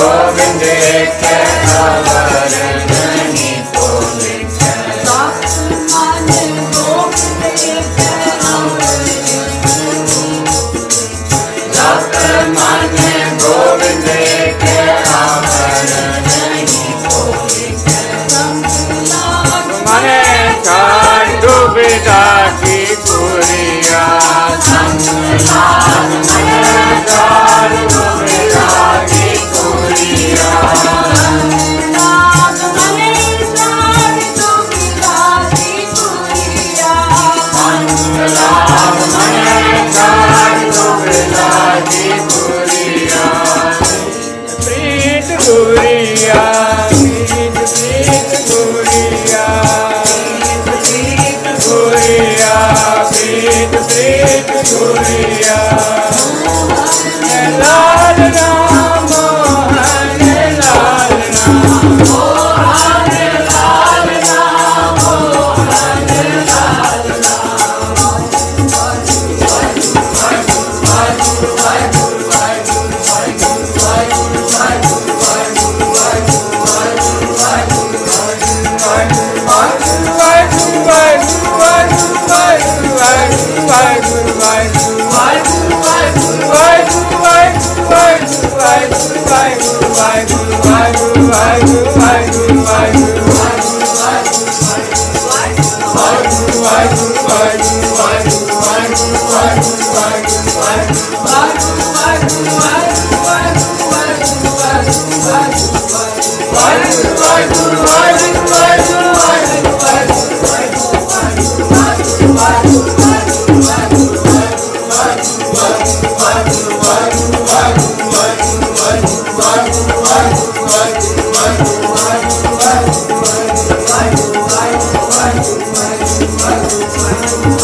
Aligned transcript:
ഗോവിന്ദേശ്വര 0.00 1.40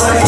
लाल 0.02 0.25